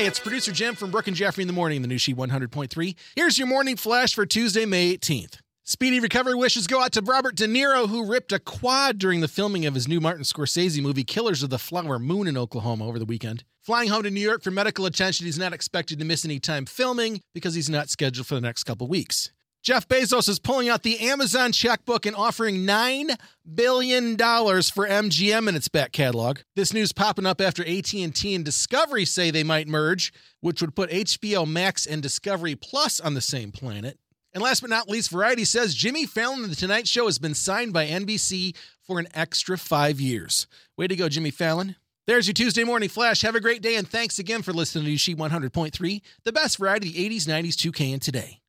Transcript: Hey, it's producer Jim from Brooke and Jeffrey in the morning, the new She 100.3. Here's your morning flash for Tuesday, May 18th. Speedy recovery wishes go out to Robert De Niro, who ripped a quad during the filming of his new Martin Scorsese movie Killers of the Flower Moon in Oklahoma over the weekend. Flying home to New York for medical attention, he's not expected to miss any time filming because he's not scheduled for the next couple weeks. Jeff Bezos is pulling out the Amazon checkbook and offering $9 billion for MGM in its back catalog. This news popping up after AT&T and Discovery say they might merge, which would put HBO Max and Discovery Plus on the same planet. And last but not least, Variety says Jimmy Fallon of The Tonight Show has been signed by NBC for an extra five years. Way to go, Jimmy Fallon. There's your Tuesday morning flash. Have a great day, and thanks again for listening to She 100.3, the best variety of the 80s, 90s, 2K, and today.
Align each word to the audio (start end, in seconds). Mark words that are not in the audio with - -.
Hey, 0.00 0.06
it's 0.06 0.18
producer 0.18 0.50
Jim 0.50 0.76
from 0.76 0.90
Brooke 0.90 1.08
and 1.08 1.16
Jeffrey 1.16 1.42
in 1.42 1.46
the 1.46 1.52
morning, 1.52 1.82
the 1.82 1.86
new 1.86 1.98
She 1.98 2.14
100.3. 2.14 2.94
Here's 3.14 3.36
your 3.36 3.46
morning 3.46 3.76
flash 3.76 4.14
for 4.14 4.24
Tuesday, 4.24 4.64
May 4.64 4.96
18th. 4.96 5.40
Speedy 5.62 6.00
recovery 6.00 6.34
wishes 6.34 6.66
go 6.66 6.80
out 6.80 6.92
to 6.92 7.02
Robert 7.02 7.34
De 7.34 7.46
Niro, 7.46 7.86
who 7.86 8.10
ripped 8.10 8.32
a 8.32 8.38
quad 8.38 8.96
during 8.96 9.20
the 9.20 9.28
filming 9.28 9.66
of 9.66 9.74
his 9.74 9.86
new 9.86 10.00
Martin 10.00 10.22
Scorsese 10.22 10.80
movie 10.80 11.04
Killers 11.04 11.42
of 11.42 11.50
the 11.50 11.58
Flower 11.58 11.98
Moon 11.98 12.26
in 12.26 12.38
Oklahoma 12.38 12.86
over 12.88 12.98
the 12.98 13.04
weekend. 13.04 13.44
Flying 13.60 13.90
home 13.90 14.04
to 14.04 14.10
New 14.10 14.22
York 14.22 14.42
for 14.42 14.50
medical 14.50 14.86
attention, 14.86 15.26
he's 15.26 15.38
not 15.38 15.52
expected 15.52 15.98
to 15.98 16.06
miss 16.06 16.24
any 16.24 16.40
time 16.40 16.64
filming 16.64 17.20
because 17.34 17.54
he's 17.54 17.68
not 17.68 17.90
scheduled 17.90 18.26
for 18.26 18.36
the 18.36 18.40
next 18.40 18.64
couple 18.64 18.88
weeks. 18.88 19.32
Jeff 19.62 19.86
Bezos 19.86 20.26
is 20.26 20.38
pulling 20.38 20.70
out 20.70 20.82
the 20.84 20.98
Amazon 21.00 21.52
checkbook 21.52 22.06
and 22.06 22.16
offering 22.16 22.66
$9 22.66 23.14
billion 23.54 24.16
for 24.16 24.88
MGM 24.88 25.48
in 25.48 25.54
its 25.54 25.68
back 25.68 25.92
catalog. 25.92 26.38
This 26.56 26.72
news 26.72 26.92
popping 26.92 27.26
up 27.26 27.42
after 27.42 27.62
AT&T 27.62 28.34
and 28.34 28.42
Discovery 28.42 29.04
say 29.04 29.30
they 29.30 29.42
might 29.42 29.68
merge, 29.68 30.14
which 30.40 30.62
would 30.62 30.74
put 30.74 30.88
HBO 30.88 31.46
Max 31.46 31.84
and 31.84 32.02
Discovery 32.02 32.54
Plus 32.56 33.00
on 33.00 33.12
the 33.12 33.20
same 33.20 33.52
planet. 33.52 33.98
And 34.32 34.42
last 34.42 34.60
but 34.60 34.70
not 34.70 34.88
least, 34.88 35.10
Variety 35.10 35.44
says 35.44 35.74
Jimmy 35.74 36.06
Fallon 36.06 36.44
of 36.44 36.50
The 36.50 36.56
Tonight 36.56 36.88
Show 36.88 37.04
has 37.04 37.18
been 37.18 37.34
signed 37.34 37.74
by 37.74 37.86
NBC 37.86 38.56
for 38.80 38.98
an 38.98 39.08
extra 39.12 39.58
five 39.58 40.00
years. 40.00 40.46
Way 40.78 40.86
to 40.86 40.96
go, 40.96 41.10
Jimmy 41.10 41.30
Fallon. 41.30 41.76
There's 42.06 42.26
your 42.26 42.34
Tuesday 42.34 42.64
morning 42.64 42.88
flash. 42.88 43.20
Have 43.20 43.34
a 43.34 43.40
great 43.40 43.60
day, 43.60 43.76
and 43.76 43.86
thanks 43.86 44.18
again 44.18 44.40
for 44.40 44.54
listening 44.54 44.86
to 44.86 44.96
She 44.96 45.14
100.3, 45.14 46.00
the 46.24 46.32
best 46.32 46.56
variety 46.56 46.88
of 46.88 46.94
the 46.94 47.10
80s, 47.10 47.26
90s, 47.26 47.70
2K, 47.70 47.92
and 47.92 48.00
today. 48.00 48.40